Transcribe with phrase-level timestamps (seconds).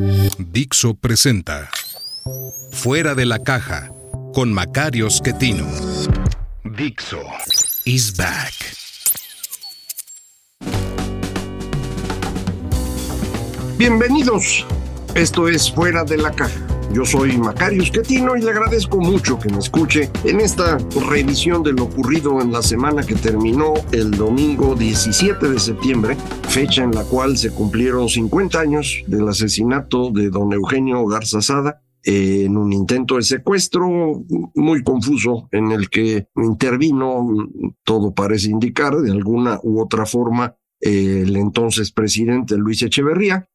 [0.00, 1.68] Dixo presenta
[2.72, 3.92] Fuera de la caja
[4.32, 5.66] con Macario Schettino.
[6.64, 7.20] Dixo
[7.84, 8.54] is back.
[13.76, 14.64] Bienvenidos.
[15.14, 16.69] Esto es Fuera de la Caja.
[16.92, 20.76] Yo soy Macario Schettino y le agradezco mucho que me escuche en esta
[21.08, 26.16] revisión de lo ocurrido en la semana que terminó el domingo 17 de septiembre,
[26.48, 31.80] fecha en la cual se cumplieron 50 años del asesinato de don Eugenio Garza Sada
[32.02, 33.88] en un intento de secuestro
[34.54, 37.28] muy confuso en el que intervino,
[37.84, 43.46] todo parece indicar, de alguna u otra forma, el entonces presidente Luis Echeverría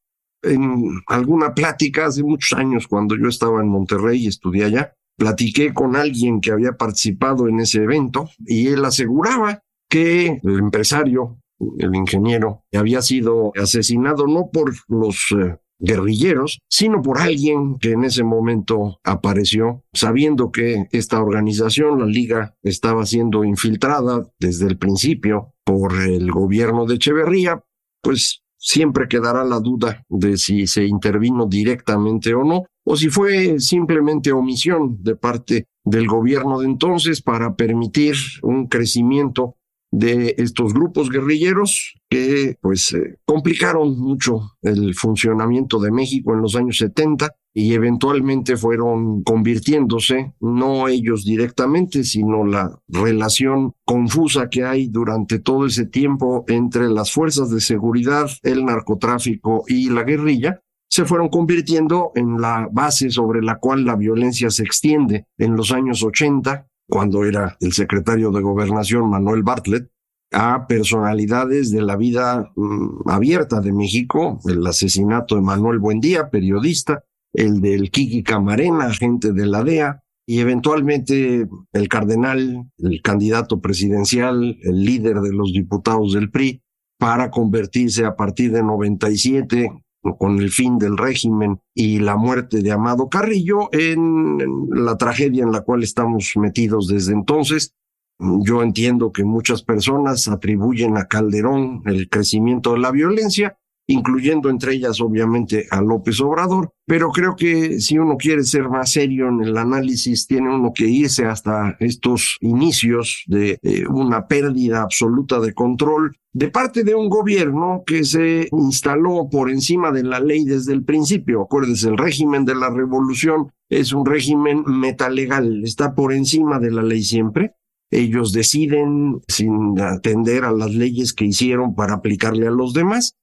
[0.46, 5.74] en alguna plática hace muchos años, cuando yo estaba en Monterrey y estudié allá, platiqué
[5.74, 11.40] con alguien que había participado en ese evento y él aseguraba que el empresario,
[11.78, 18.04] el ingeniero, había sido asesinado no por los eh, guerrilleros, sino por alguien que en
[18.04, 25.54] ese momento apareció, sabiendo que esta organización, la Liga, estaba siendo infiltrada desde el principio
[25.64, 27.64] por el gobierno de Echeverría,
[28.02, 33.60] pues siempre quedará la duda de si se intervino directamente o no, o si fue
[33.60, 39.56] simplemente omisión de parte del gobierno de entonces para permitir un crecimiento
[39.92, 46.56] de estos grupos guerrilleros que pues eh, complicaron mucho el funcionamiento de México en los
[46.56, 54.88] años 70 y eventualmente fueron convirtiéndose, no ellos directamente, sino la relación confusa que hay
[54.88, 61.06] durante todo ese tiempo entre las fuerzas de seguridad, el narcotráfico y la guerrilla, se
[61.06, 65.26] fueron convirtiendo en la base sobre la cual la violencia se extiende.
[65.38, 69.90] En los años 80, cuando era el secretario de gobernación Manuel Bartlett,
[70.34, 77.06] a personalidades de la vida mm, abierta de México, el asesinato de Manuel Buendía, periodista,
[77.38, 84.58] el del Kiki Camarena, agente de la DEA, y eventualmente el cardenal, el candidato presidencial,
[84.62, 86.62] el líder de los diputados del PRI,
[86.98, 89.72] para convertirse a partir de 97
[90.14, 94.38] con el fin del régimen y la muerte de Amado Carrillo en
[94.70, 97.74] la tragedia en la cual estamos metidos desde entonces.
[98.20, 103.58] Yo entiendo que muchas personas atribuyen a Calderón el crecimiento de la violencia,
[103.88, 108.92] incluyendo entre ellas obviamente a López Obrador, pero creo que si uno quiere ser más
[108.92, 114.82] serio en el análisis, tiene uno que irse hasta estos inicios de eh, una pérdida
[114.82, 120.20] absoluta de control de parte de un gobierno que se instaló por encima de la
[120.20, 121.44] ley desde el principio.
[121.44, 126.84] Acuérdense, el régimen de la revolución es un régimen metalegal, está por encima de la
[126.84, 127.56] ley siempre.
[127.90, 133.16] Ellos deciden sin atender a las leyes que hicieron para aplicarle a los demás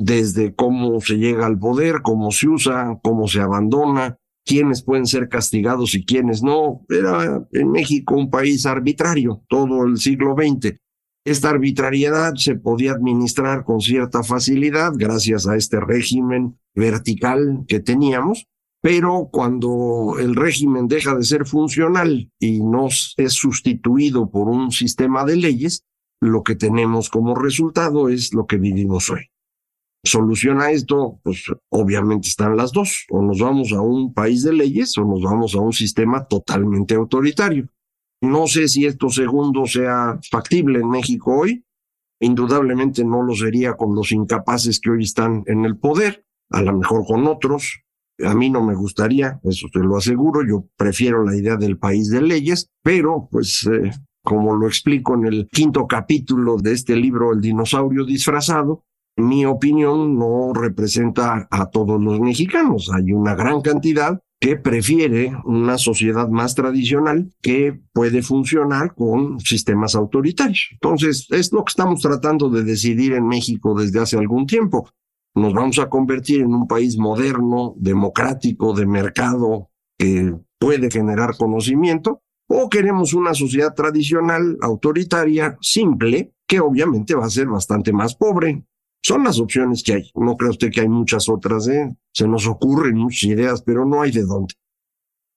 [0.00, 4.16] desde cómo se llega al poder, cómo se usa, cómo se abandona,
[4.46, 6.86] quiénes pueden ser castigados y quiénes no.
[6.88, 10.76] Era en México un país arbitrario todo el siglo XX.
[11.24, 18.46] Esta arbitrariedad se podía administrar con cierta facilidad gracias a este régimen vertical que teníamos,
[18.80, 25.26] pero cuando el régimen deja de ser funcional y no es sustituido por un sistema
[25.26, 25.84] de leyes,
[26.22, 29.30] lo que tenemos como resultado es lo que vivimos hoy
[30.02, 34.96] soluciona esto, pues obviamente están las dos, o nos vamos a un país de leyes
[34.98, 37.68] o nos vamos a un sistema totalmente autoritario.
[38.22, 41.64] No sé si esto segundo sea factible en México hoy,
[42.20, 46.76] indudablemente no lo sería con los incapaces que hoy están en el poder, a lo
[46.76, 47.82] mejor con otros.
[48.22, 52.10] A mí no me gustaría, eso te lo aseguro, yo prefiero la idea del país
[52.10, 53.90] de leyes, pero pues eh,
[54.22, 58.84] como lo explico en el quinto capítulo de este libro, El dinosaurio disfrazado,
[59.20, 62.90] mi opinión no representa a todos los mexicanos.
[62.92, 69.94] Hay una gran cantidad que prefiere una sociedad más tradicional que puede funcionar con sistemas
[69.94, 70.68] autoritarios.
[70.72, 74.88] Entonces, es lo que estamos tratando de decidir en México desde hace algún tiempo.
[75.34, 79.68] Nos vamos a convertir en un país moderno, democrático, de mercado,
[79.98, 87.30] que puede generar conocimiento, o queremos una sociedad tradicional, autoritaria, simple, que obviamente va a
[87.30, 88.64] ser bastante más pobre,
[89.02, 90.10] Son las opciones que hay.
[90.14, 91.96] No cree usted que hay muchas otras, ¿eh?
[92.12, 94.54] Se nos ocurren muchas ideas, pero no hay de dónde.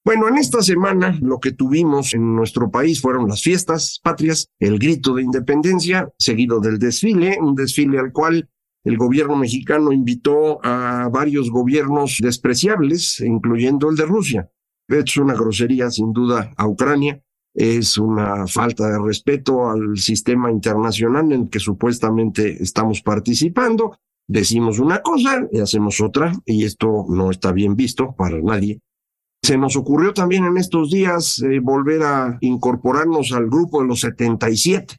[0.06, 4.77] Bueno, en esta semana lo que tuvimos en nuestro país fueron las fiestas patrias, el
[4.77, 8.50] grito de independencia, seguido del desfile, un desfile al cual
[8.83, 14.51] el gobierno mexicano invitó a varios gobiernos despreciables, incluyendo el de Rusia.
[14.89, 17.24] Es una grosería, sin duda, a Ucrania.
[17.53, 23.97] Es una falta de respeto al sistema internacional en el que supuestamente estamos participando.
[24.27, 28.79] Decimos una cosa y hacemos otra, y esto no está bien visto para nadie.
[29.44, 34.00] Se nos ocurrió también en estos días eh, volver a incorporarnos al grupo de los
[34.00, 34.95] 77.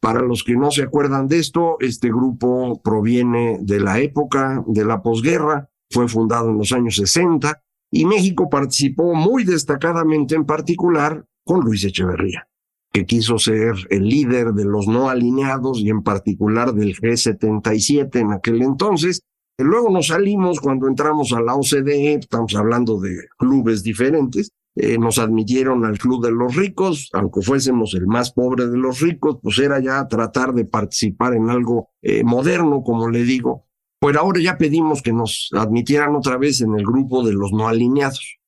[0.00, 4.84] Para los que no se acuerdan de esto, este grupo proviene de la época de
[4.84, 11.24] la posguerra, fue fundado en los años 60 y México participó muy destacadamente en particular
[11.46, 12.48] con Luis Echeverría,
[12.92, 18.32] que quiso ser el líder de los no alineados y en particular del G77 en
[18.32, 19.22] aquel entonces.
[19.58, 25.18] Luego nos salimos cuando entramos a la OCDE, estamos hablando de clubes diferentes, eh, nos
[25.18, 29.58] admitieron al Club de los Ricos, aunque fuésemos el más pobre de los ricos, pues
[29.58, 33.66] era ya tratar de participar en algo eh, moderno, como le digo.
[34.00, 37.68] Pues ahora ya pedimos que nos admitieran otra vez en el grupo de los no
[37.68, 38.38] alineados.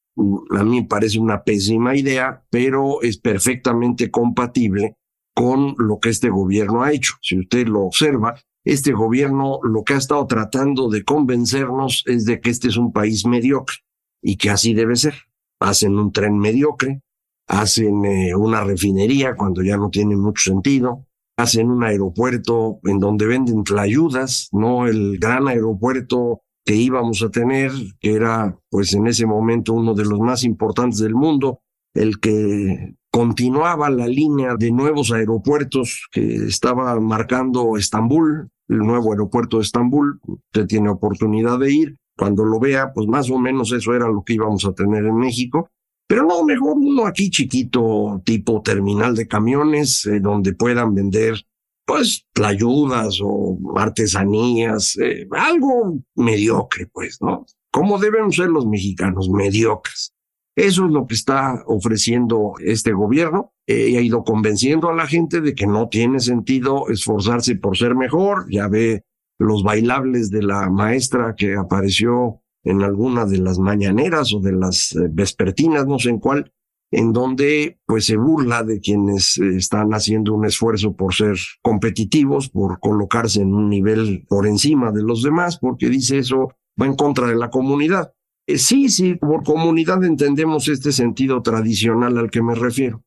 [0.51, 4.97] A mí me parece una pésima idea, pero es perfectamente compatible
[5.35, 7.15] con lo que este gobierno ha hecho.
[7.23, 8.35] Si usted lo observa,
[8.65, 12.93] este gobierno lo que ha estado tratando de convencernos es de que este es un
[12.93, 13.77] país mediocre
[14.21, 15.15] y que así debe ser
[15.61, 17.03] hacen un tren mediocre,
[17.47, 21.07] hacen eh, una refinería cuando ya no tiene mucho sentido,
[21.37, 27.73] hacen un aeropuerto en donde venden tlayudas, no el gran aeropuerto que íbamos a tener,
[27.99, 31.63] que era pues en ese momento uno de los más importantes del mundo,
[31.95, 39.57] el que continuaba la línea de nuevos aeropuertos que estaba marcando Estambul, el nuevo aeropuerto
[39.57, 43.95] de Estambul, usted tiene oportunidad de ir, cuando lo vea, pues más o menos eso
[43.95, 45.71] era lo que íbamos a tener en México.
[46.07, 51.47] Pero no, mejor uno aquí chiquito, tipo terminal de camiones, eh, donde puedan vender,
[51.89, 57.47] pues, tlayudas o artesanías, eh, algo mediocre, pues, ¿no?
[57.73, 60.13] Como deben ser los mexicanos, mediocres.
[60.55, 65.07] Eso es lo que está ofreciendo este gobierno eh, y ha ido convenciendo a la
[65.07, 68.45] gente de que no tiene sentido esforzarse por ser mejor.
[68.51, 69.05] Ya ve
[69.39, 74.95] los bailables de la maestra que apareció en alguna de las mañaneras o de las
[74.95, 76.53] eh, vespertinas, no sé en cuál,
[76.91, 82.49] en donde pues se burla de quienes eh, están haciendo un esfuerzo por ser competitivos,
[82.49, 86.95] por colocarse en un nivel por encima de los demás, porque dice eso va en
[86.95, 88.13] contra de la comunidad.
[88.47, 93.03] Eh, sí, sí, por comunidad entendemos este sentido tradicional al que me refiero.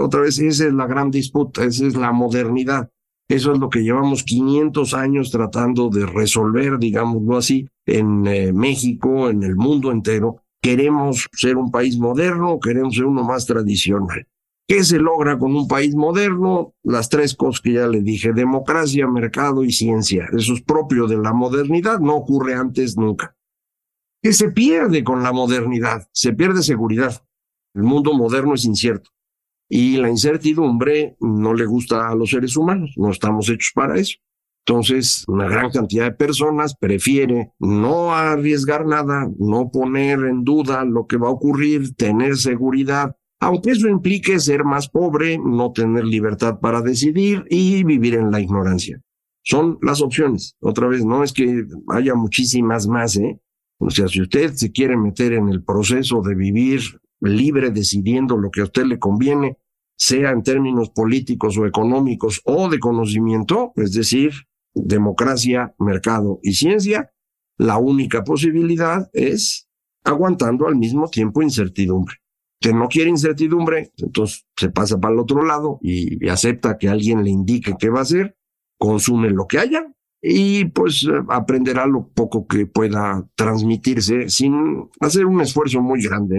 [0.00, 2.90] otra vez, esa es la gran disputa, esa es la modernidad.
[3.32, 9.30] Eso es lo que llevamos 500 años tratando de resolver, digámoslo así, en eh, México,
[9.30, 10.41] en el mundo entero.
[10.62, 14.26] Queremos ser un país moderno, queremos ser uno más tradicional.
[14.68, 16.74] ¿Qué se logra con un país moderno?
[16.84, 20.28] Las tres cosas que ya le dije, democracia, mercado y ciencia.
[20.32, 23.36] Eso es propio de la modernidad, no ocurre antes nunca.
[24.22, 26.08] ¿Qué se pierde con la modernidad?
[26.12, 27.24] Se pierde seguridad.
[27.74, 29.10] El mundo moderno es incierto.
[29.68, 34.18] Y la incertidumbre no le gusta a los seres humanos, no estamos hechos para eso.
[34.64, 41.06] Entonces, una gran cantidad de personas prefiere no arriesgar nada, no poner en duda lo
[41.06, 46.60] que va a ocurrir, tener seguridad, aunque eso implique ser más pobre, no tener libertad
[46.60, 49.00] para decidir y vivir en la ignorancia.
[49.42, 50.54] Son las opciones.
[50.60, 53.40] Otra vez, no es que haya muchísimas más, ¿eh?
[53.78, 56.82] O sea, si usted se quiere meter en el proceso de vivir
[57.20, 59.58] libre decidiendo lo que a usted le conviene,
[59.96, 64.32] sea en términos políticos o económicos o de conocimiento, es decir,
[64.74, 67.12] democracia, mercado y ciencia,
[67.58, 69.68] la única posibilidad es
[70.04, 72.16] aguantando al mismo tiempo incertidumbre.
[72.60, 77.24] Que no quiere incertidumbre, entonces se pasa para el otro lado y, acepta que alguien
[77.24, 78.36] le indique qué va a hacer,
[78.78, 85.40] consume lo que haya y pues aprenderá lo poco que pueda transmitirse sin hacer un
[85.40, 86.38] esfuerzo muy grande.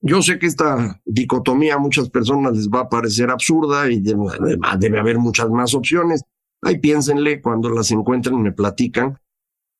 [0.00, 4.98] Yo sé que esta dicotomía a muchas personas les va a parecer absurda y debe,
[4.98, 6.24] haber muchas más opciones.
[6.62, 9.18] Ahí piénsenle cuando las encuentren me platican.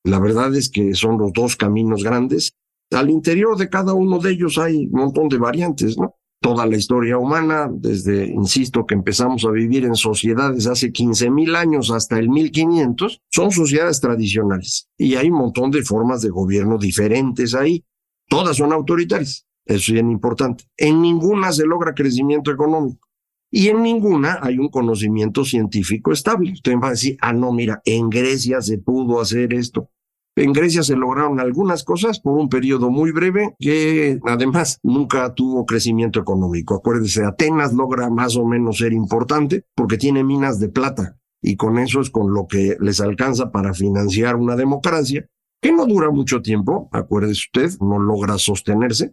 [0.04, 2.54] La verdad es que son los dos caminos grandes.
[2.90, 6.16] Al interior de cada uno de ellos hay un montón de variantes, ¿no?
[6.40, 11.54] Toda la historia humana, desde, insisto, que empezamos a vivir en sociedades hace 15 mil
[11.54, 14.88] años hasta el 1500, son sociedades tradicionales.
[14.98, 17.84] Y hay un montón de formas de gobierno diferentes ahí.
[18.28, 19.46] Todas son autoritarias.
[19.64, 20.64] Eso es bien importante.
[20.76, 23.06] En ninguna se logra crecimiento económico.
[23.54, 26.52] Y en ninguna hay un conocimiento científico estable.
[26.52, 29.90] Usted va a decir, ah, no, mira, en Grecia se pudo hacer esto.
[30.34, 35.66] En Grecia se lograron algunas cosas por un periodo muy breve que además nunca tuvo
[35.66, 36.74] crecimiento económico.
[36.74, 41.76] Acuérdese, Atenas logra más o menos ser importante porque tiene minas de plata y con
[41.78, 45.26] eso es con lo que les alcanza para financiar una democracia
[45.60, 49.12] que no dura mucho tiempo, acuérdese usted, no logra sostenerse.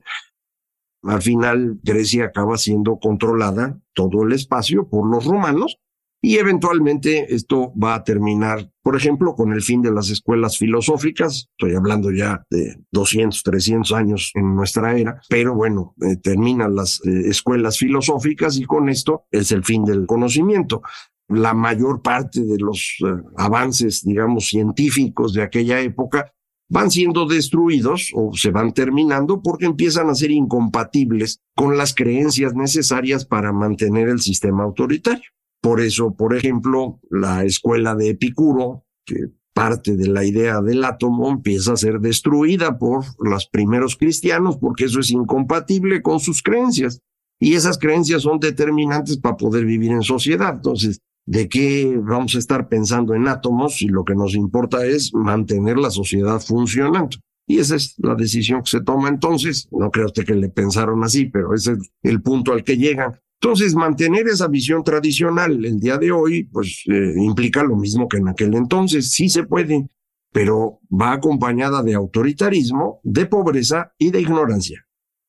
[1.03, 5.77] Al final Grecia acaba siendo controlada todo el espacio por los romanos
[6.21, 11.47] y eventualmente esto va a terminar, por ejemplo, con el fin de las escuelas filosóficas.
[11.57, 16.99] Estoy hablando ya de 200, 300 años en nuestra era, pero bueno, eh, terminan las
[17.05, 20.81] eh, escuelas filosóficas y con esto es el fin del conocimiento
[21.29, 26.33] la mayor parte de los eh, avances, digamos, científicos de aquella época
[26.69, 32.53] van siendo destruidos o se van terminando porque empiezan a ser incompatibles con las creencias
[32.53, 35.29] necesarias para mantener el sistema autoritario.
[35.61, 39.15] Por eso, por ejemplo, la escuela de Epicuro, que
[39.53, 44.85] parte de la idea del átomo, empieza a ser destruida por los primeros cristianos porque
[44.85, 47.01] eso es incompatible con sus creencias.
[47.41, 50.55] Y esas creencias son determinantes para poder vivir en sociedad.
[50.55, 55.13] Entonces, de qué vamos a estar pensando en átomos y lo que nos importa es
[55.13, 57.17] mantener la sociedad funcionando.
[57.45, 59.67] Y esa es la decisión que se toma entonces.
[59.71, 63.19] No creo usted que le pensaron así, pero ese es el punto al que llegan.
[63.39, 68.17] Entonces, mantener esa visión tradicional el día de hoy, pues eh, implica lo mismo que
[68.17, 69.11] en aquel entonces.
[69.11, 69.87] Sí se puede,
[70.33, 74.83] pero va acompañada de autoritarismo, de pobreza y de ignorancia.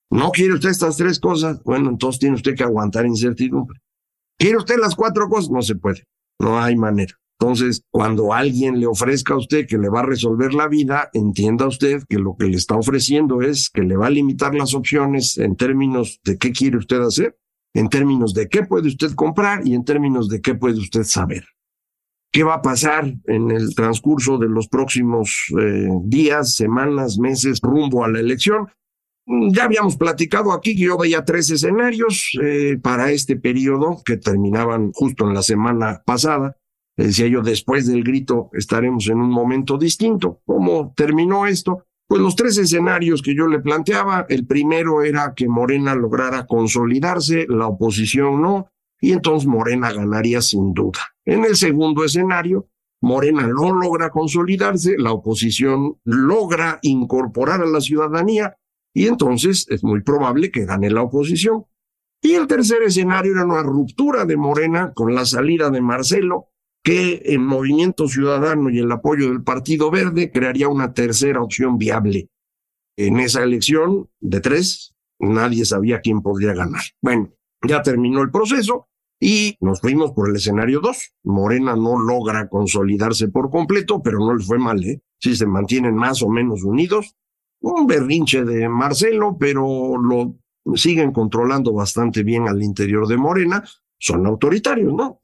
[0.09, 1.63] ¿No quiere usted estas tres cosas?
[1.63, 3.79] Bueno, entonces tiene usted que aguantar incertidumbre.
[4.41, 5.51] ¿Quiere usted las cuatro cosas?
[5.51, 6.05] No se puede.
[6.39, 7.15] No hay manera.
[7.39, 11.67] Entonces, cuando alguien le ofrezca a usted que le va a resolver la vida, entienda
[11.67, 15.37] usted que lo que le está ofreciendo es que le va a limitar las opciones
[15.37, 17.37] en términos de qué quiere usted hacer,
[17.75, 21.45] en términos de qué puede usted comprar y en términos de qué puede usted saber.
[22.33, 28.07] ¿Qué va a pasar en el transcurso de los próximos eh, días, semanas, meses rumbo
[28.07, 28.69] a la elección?
[29.33, 34.17] Mm, ya habíamos platicado aquí que yo veía tres escenarios eh, para este periodo que
[34.17, 36.57] terminaban justo en la semana pasada.
[36.97, 40.41] Decía yo, después del grito estaremos en un momento distinto.
[40.45, 41.85] ¿Cómo terminó esto?
[42.09, 47.47] Pues los tres escenarios que yo le planteaba, el primero era que Morena lograra consolidarse,
[47.49, 50.99] la oposición no, y entonces Morena ganaría sin duda.
[51.25, 52.67] En el segundo escenario,
[53.01, 58.57] Morena no logra consolidarse, la oposición logra incorporar a la ciudadanía,
[58.93, 61.65] y entonces es muy probable que gane la oposición.
[62.23, 66.49] Y el tercer escenario era una ruptura de Morena con la salida de Marcelo,
[66.83, 72.29] que en Movimiento Ciudadano y el apoyo del Partido Verde crearía una tercera opción viable.
[72.97, 76.83] En esa elección de tres, nadie sabía quién podría ganar.
[77.01, 77.33] Bueno,
[77.67, 81.13] ya terminó el proceso y nos fuimos por el escenario dos.
[81.23, 85.03] Morena no logra consolidarse por completo, pero no le fue mal, ¿eh?
[85.19, 87.15] Si se mantienen más o menos unidos,
[87.61, 90.37] un berrinche de Marcelo, pero lo
[90.75, 93.65] siguen controlando bastante bien al interior de Morena.
[93.99, 95.21] Son autoritarios, ¿no?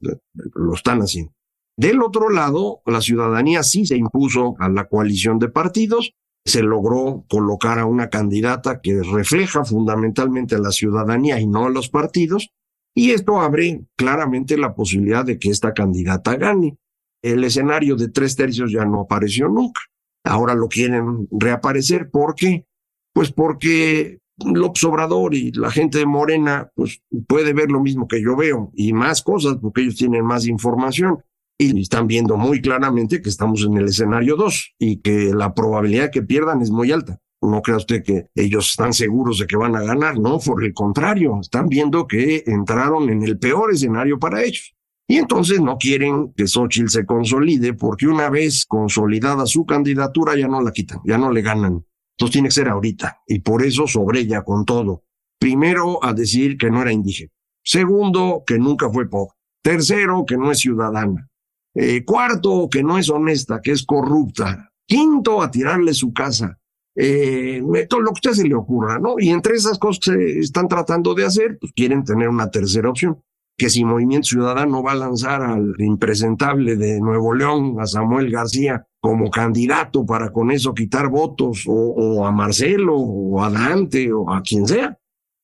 [0.55, 1.33] Lo están haciendo.
[1.75, 6.13] Del otro lado, la ciudadanía sí se impuso a la coalición de partidos,
[6.45, 11.69] se logró colocar a una candidata que refleja fundamentalmente a la ciudadanía y no a
[11.69, 12.49] los partidos,
[12.95, 16.77] y esto abre claramente la posibilidad de que esta candidata gane.
[17.21, 19.81] El escenario de tres tercios ya no apareció nunca
[20.27, 22.09] ahora lo quieren reaparecer.
[22.09, 22.65] ¿Por qué?
[23.13, 28.21] Pues porque López Obrador y la gente de Morena pues puede ver lo mismo que
[28.21, 31.23] yo veo y más cosas porque ellos tienen más información
[31.57, 36.11] y están viendo muy claramente que estamos en el escenario 2 y que la probabilidad
[36.11, 37.19] que pierdan es muy alta.
[37.41, 40.73] No crea usted que ellos están seguros de que van a ganar, no, por el
[40.73, 44.75] contrario, están viendo que entraron en el peor escenario para ellos.
[45.09, 50.49] Y entonces no quieren que Xochitl se consolide porque una vez consolidada su candidatura ya
[50.49, 51.85] no la quitan, ya no le ganan.
[52.17, 55.05] Entonces tiene que ser ahorita y por eso sobre ella con todo.
[55.39, 57.31] Primero a decir que no era indígena.
[57.63, 59.33] Segundo, que nunca fue pobre.
[59.61, 61.29] Tercero, que no es ciudadana.
[61.73, 64.71] Eh, cuarto, que no es honesta, que es corrupta.
[64.85, 66.59] Quinto, a tirarle su casa.
[66.95, 69.15] Eh, todo lo que a usted se le ocurra, ¿no?
[69.19, 72.89] Y entre esas cosas que se están tratando de hacer, pues quieren tener una tercera
[72.89, 73.21] opción
[73.57, 78.85] que si Movimiento Ciudadano va a lanzar al impresentable de Nuevo León, a Samuel García,
[79.01, 84.43] como candidato para con eso quitar votos, o, a Marcelo, o a Dante, o a
[84.43, 84.97] quien sea.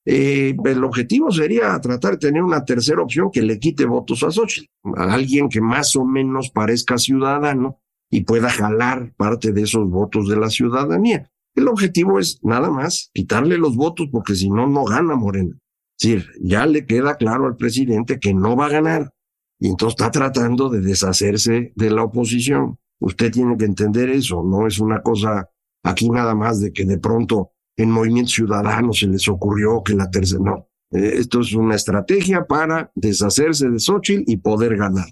[0.06, 4.30] Eh, el objetivo sería tratar de tener una tercera opción que le quite votos a
[4.30, 7.80] Xochitl, a alguien que más o menos parezca ciudadano
[8.12, 11.32] y pueda jalar parte de esos votos de la ciudadanía.
[11.56, 15.58] El objetivo es nada más quitarle los votos porque si no, no gana Morena.
[16.04, 19.14] Decir, ya le queda claro al presidente que no va a ganar
[19.58, 22.78] y entonces está tratando de deshacerse de la oposición.
[23.00, 25.50] Usted tiene que entender eso, no es una cosa
[25.82, 30.10] aquí nada más de que de pronto en Movimiento Ciudadano se les ocurrió que la
[30.10, 30.68] tercera, no.
[30.92, 35.08] Eh, esto es una estrategia para deshacerse de Xochitl y poder ganar.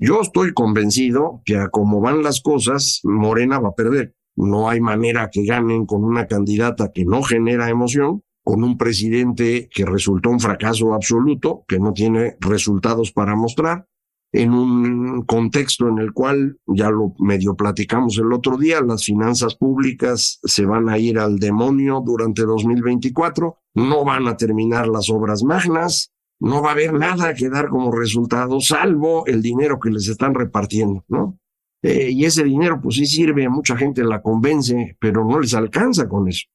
[0.00, 4.16] Yo estoy convencido que a como van las cosas, Morena va a perder.
[4.34, 9.68] No hay manera que ganen con una candidata que no genera emoción, con un presidente
[9.74, 13.88] que resultó un fracaso absoluto, que no tiene resultados para mostrar,
[14.32, 19.54] en un contexto en el cual, ya lo medio platicamos el otro día, las finanzas
[19.54, 25.44] públicas se van a ir al demonio durante 2024, no van a terminar las obras
[25.44, 30.08] magnas, no va a haber nada que dar como resultado, salvo el dinero que les
[30.08, 31.38] están repartiendo, ¿no?
[31.80, 36.08] Eh, y ese dinero, pues sí sirve, mucha gente la convence, pero no les alcanza
[36.08, 36.46] con eso.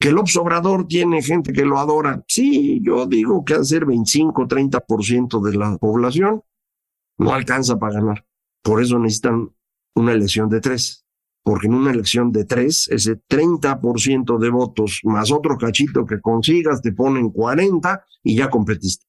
[0.00, 2.24] Que el Obrador tiene gente que lo adora.
[2.28, 6.42] Sí, yo digo que hacer 25, 30% de la población,
[7.18, 8.24] no alcanza para ganar.
[8.62, 9.50] Por eso necesitan
[9.94, 11.04] una elección de tres.
[11.42, 16.82] Porque en una elección de tres, ese 30% de votos más otro cachito que consigas
[16.82, 19.06] te ponen 40 y ya competiste.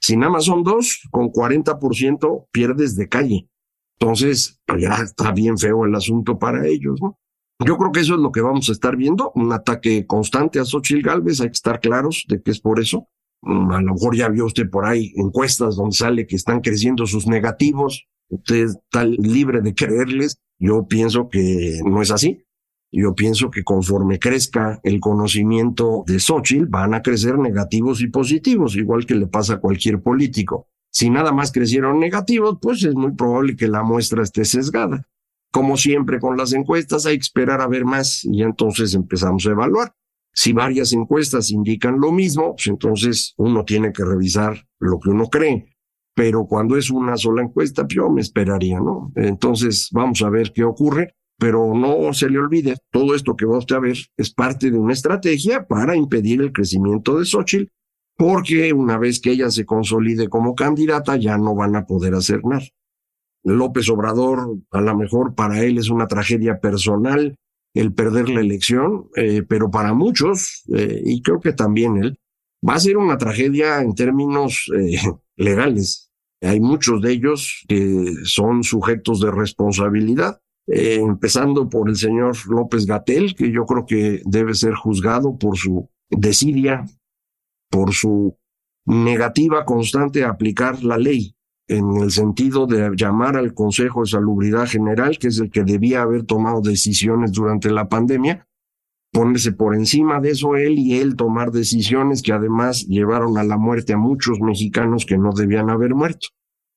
[0.00, 3.50] Si nada más son dos, con 40% pierdes de calle.
[3.98, 7.18] Entonces, pues ya está bien feo el asunto para ellos, ¿no?
[7.64, 10.64] Yo creo que eso es lo que vamos a estar viendo, un ataque constante a
[10.64, 13.08] Xochitl Galvez, hay que estar claros de que es por eso.
[13.42, 17.06] Mm, a lo mejor ya vio usted por ahí encuestas donde sale que están creciendo
[17.06, 18.06] sus negativos.
[18.28, 20.40] Usted está libre de creerles.
[20.58, 22.44] Yo pienso que no es así.
[22.92, 28.74] Yo pienso que conforme crezca el conocimiento de Xochitl, van a crecer negativos y positivos,
[28.74, 30.66] igual que le pasa a cualquier político.
[30.90, 35.06] Si nada más crecieron negativos, pues es muy probable que la muestra esté sesgada.
[35.52, 39.50] Como siempre con las encuestas, hay que esperar a ver más y entonces empezamos a
[39.50, 39.94] evaluar.
[40.32, 45.26] Si varias encuestas indican lo mismo, pues entonces uno tiene que revisar lo que uno
[45.26, 45.76] cree.
[46.14, 49.12] Pero cuando es una sola encuesta, pues yo me esperaría, ¿no?
[49.16, 53.58] Entonces vamos a ver qué ocurre, pero no se le olvide, todo esto que va
[53.58, 57.72] usted a ver es parte de una estrategia para impedir el crecimiento de Xochitl,
[58.16, 62.44] porque una vez que ella se consolide como candidata ya no van a poder hacer
[62.44, 62.66] nada.
[63.42, 67.36] López Obrador, a lo mejor para él es una tragedia personal,
[67.74, 72.18] el perder la elección, eh, pero para muchos, eh, y creo que también él,
[72.66, 74.98] va a ser una tragedia en términos eh,
[75.36, 76.10] legales.
[76.42, 83.34] Hay muchos de ellos que son sujetos de responsabilidad, empezando por el señor López Gatel,
[83.34, 86.86] que yo creo que debe ser juzgado por su desidia,
[87.68, 88.38] por su
[88.86, 91.34] negativa constante a aplicar la ley
[91.70, 96.02] en el sentido de llamar al Consejo de Salubridad General, que es el que debía
[96.02, 98.48] haber tomado decisiones durante la pandemia,
[99.12, 103.56] ponerse por encima de eso él y él tomar decisiones que además llevaron a la
[103.56, 106.28] muerte a muchos mexicanos que no debían haber muerto.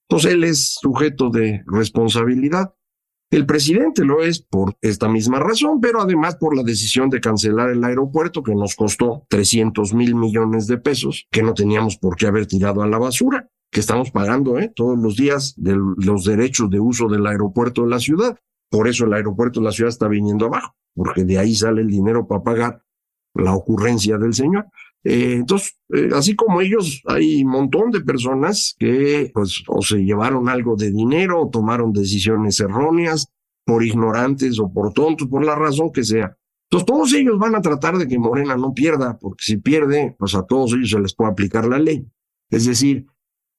[0.08, 2.76] Entonces él es sujeto de responsabilidad.
[3.32, 7.72] El presidente lo es por esta misma razón, pero además por la decisión de cancelar
[7.72, 12.28] el aeropuerto que nos costó 300 mil millones de pesos que no teníamos por qué
[12.28, 14.72] haber tirado a la basura que estamos pagando ¿eh?
[14.74, 18.38] todos los días de los derechos de uso del aeropuerto de la ciudad.
[18.70, 21.90] Por eso el aeropuerto de la ciudad está viniendo abajo, porque de ahí sale el
[21.90, 22.84] dinero para pagar
[23.34, 24.68] la ocurrencia del señor.
[25.04, 29.98] Eh, entonces, eh, así como ellos, hay un montón de personas que pues o se
[29.98, 33.28] llevaron algo de dinero o tomaron decisiones erróneas
[33.66, 36.38] por ignorantes o por tontos, por la razón que sea.
[36.70, 40.36] Entonces, todos ellos van a tratar de que Morena no pierda, porque si pierde, pues
[40.36, 42.08] a todos ellos se les puede aplicar la ley.
[42.50, 43.08] Es decir,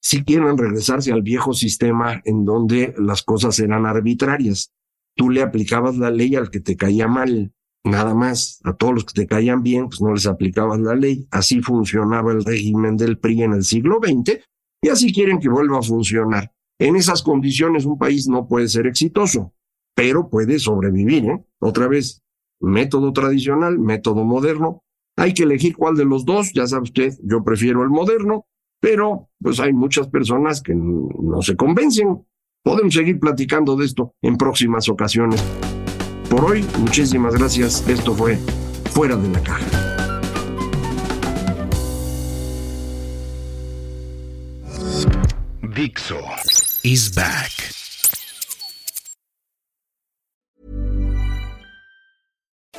[0.05, 4.71] si quieren regresarse al viejo sistema en donde las cosas eran arbitrarias.
[5.17, 8.61] Tú le aplicabas la ley al que te caía mal, nada más.
[8.65, 11.27] A todos los que te caían bien, pues no les aplicabas la ley.
[11.31, 14.45] Así funcionaba el régimen del PRI en el siglo XX
[14.83, 16.53] y así quieren que vuelva a funcionar.
[16.79, 19.55] En esas condiciones un país no puede ser exitoso,
[19.97, 21.25] pero puede sobrevivir.
[21.25, 21.45] ¿eh?
[21.61, 22.21] Otra vez,
[22.61, 24.83] método tradicional, método moderno.
[25.17, 28.45] Hay que elegir cuál de los dos, ya sabe usted, yo prefiero el moderno,
[28.85, 32.23] pero pues hay muchas personas que no se convencen.
[32.63, 35.43] Podemos seguir platicando de esto en próximas ocasiones.
[36.29, 37.89] Por hoy, muchísimas gracias.
[37.89, 38.37] Esto fue
[38.91, 39.65] Fuera de la Caja.
[45.63, 46.19] Dixo
[46.83, 47.74] is back.